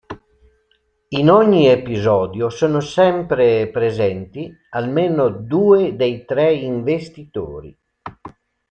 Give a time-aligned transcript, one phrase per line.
[1.09, 7.77] In ogni episodio sono sempre presenti almeno due dei tre investitori.